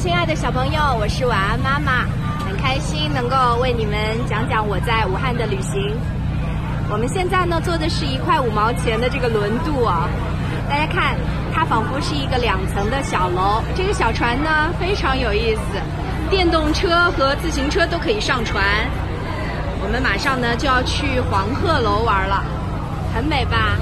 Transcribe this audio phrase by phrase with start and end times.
[0.00, 2.06] 亲爱的小朋友我是晚安妈妈
[2.46, 5.94] 很开心能够为你们讲讲我在武汉的旅行。
[6.90, 10.08] 我们现在呢坐的是一块五毛钱的这个轮渡啊
[10.70, 11.14] 大家看
[11.52, 15.60] 它仿佛是一个两层的小楼这个小船呢非常有意思
[16.30, 18.64] 电动车和自行车都可以上船。
[19.82, 22.42] 我们马上呢就要去黄鹤楼玩了
[23.14, 23.76] 很美吧？